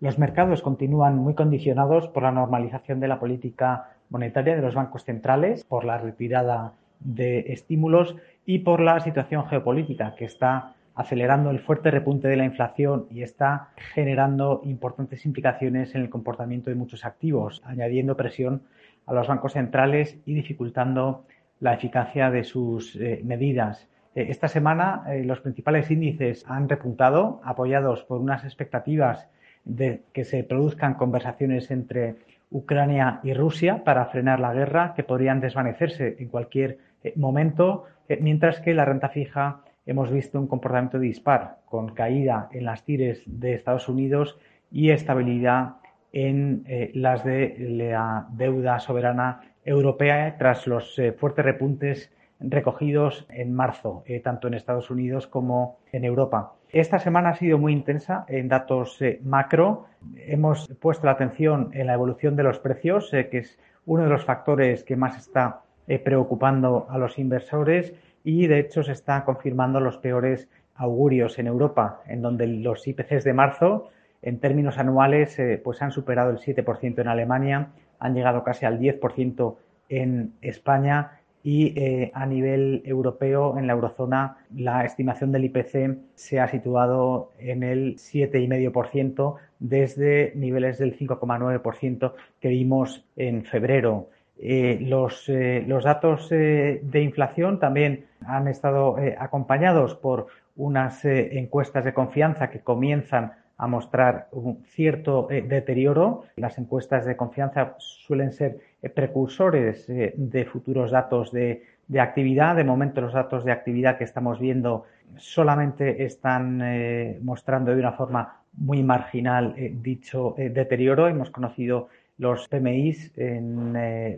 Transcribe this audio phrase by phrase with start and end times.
[0.00, 5.04] Los mercados continúan muy condicionados por la normalización de la política monetaria de los bancos
[5.04, 8.16] centrales, por la retirada de estímulos
[8.46, 13.22] y por la situación geopolítica que está acelerando el fuerte repunte de la inflación y
[13.22, 18.62] está generando importantes implicaciones en el comportamiento de muchos activos, añadiendo presión
[19.06, 21.24] a los bancos centrales y dificultando
[21.60, 23.86] la eficacia de sus eh, medidas.
[24.14, 29.28] Eh, esta semana eh, los principales índices han repuntado, apoyados por unas expectativas
[29.76, 32.16] de que se produzcan conversaciones entre
[32.50, 38.18] Ucrania y Rusia para frenar la guerra que podrían desvanecerse en cualquier eh, momento, eh,
[38.20, 43.22] mientras que la renta fija hemos visto un comportamiento dispar con caída en las tires
[43.26, 44.38] de Estados Unidos
[44.72, 45.76] y estabilidad
[46.12, 52.10] en eh, las de la deuda soberana europea tras los fuertes repuntes
[52.40, 56.54] recogidos en marzo, tanto en Estados Unidos como en Europa.
[56.72, 59.86] Esta semana ha sido muy intensa en datos eh, macro.
[60.14, 64.08] Hemos puesto la atención en la evolución de los precios, eh, que es uno de
[64.08, 69.22] los factores que más está eh, preocupando a los inversores y de hecho se están
[69.22, 73.88] confirmando los peores augurios en Europa, en donde los IPCs de marzo
[74.22, 79.56] en términos anuales pues han superado el 7% en Alemania, han llegado casi al 10%
[79.88, 86.38] en España y eh, a nivel europeo, en la eurozona, la estimación del IPC se
[86.38, 94.08] ha situado en el 7,5% desde niveles del 5,9% que vimos en febrero.
[94.38, 100.26] Eh, los, eh, los, datos de inflación también han estado acompañados por
[100.56, 106.24] unas encuestas de confianza que comienzan a mostrar un cierto deterioro.
[106.36, 111.62] Las encuestas de confianza suelen ser precursores eh, de futuros datos de,
[111.98, 112.56] actividad.
[112.56, 114.84] De momento los datos de actividad que estamos viendo
[115.16, 121.08] solamente están eh, mostrando de una forma muy marginal dicho deterioro.
[121.08, 121.88] Hemos conocido
[122.18, 123.72] los PMIs en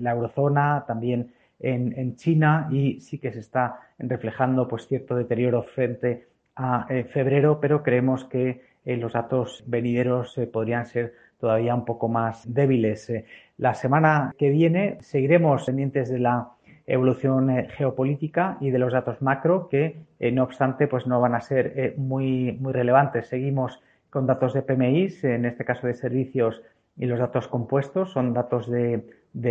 [0.00, 6.28] la eurozona, también en, China y sí que se está reflejando pues cierto deterioro frente
[6.56, 13.08] a febrero, pero creemos que los datos venideros podrían ser todavía un poco más débiles.
[13.10, 13.24] Eh,
[13.56, 16.48] la semana que viene seguiremos pendientes de la
[16.86, 21.34] evolución eh, geopolítica y de los datos macro que, eh, no obstante, pues no van
[21.34, 23.28] a ser muy, muy relevantes.
[23.28, 26.62] Seguimos con datos de PMI, en este caso de servicios
[26.96, 29.04] y los datos compuestos, son datos de,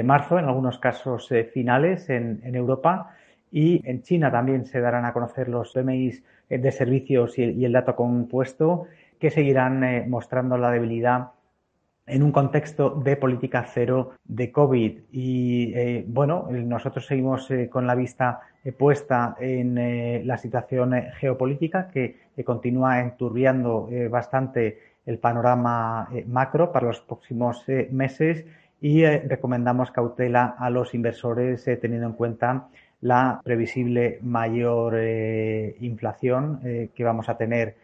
[0.03, 3.15] marzo, en algunos casos finales en, Europa.
[3.51, 6.11] Y en China también se darán a conocer los PMI
[6.49, 8.87] de servicios y, el dato compuesto
[9.19, 11.31] que seguirán mostrando la debilidad
[12.07, 14.99] en un contexto de política cero de COVID.
[15.11, 21.89] Y eh, bueno, nosotros seguimos eh, con la vista eh, puesta en la situación geopolítica
[21.89, 28.45] que continúa enturbiando bastante el panorama macro para los próximos meses
[28.79, 32.67] y recomendamos cautela a los inversores teniendo en cuenta
[33.01, 34.99] la previsible mayor
[35.79, 36.61] inflación
[36.93, 37.75] que vamos a tener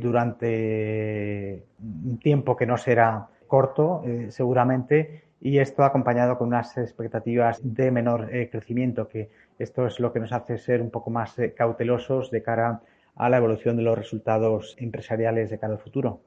[0.00, 7.60] durante un tiempo que no será corto, eh, seguramente, y esto acompañado con unas expectativas
[7.62, 11.38] de menor eh, crecimiento, que esto es lo que nos hace ser un poco más
[11.38, 12.80] eh, cautelosos de cara
[13.14, 16.20] a la evolución de los resultados empresariales de cara al futuro.